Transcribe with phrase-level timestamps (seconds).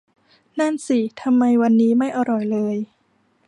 [0.59, 2.75] นั่นสิ ทำไมวันนี้ไม่อร่อยเลย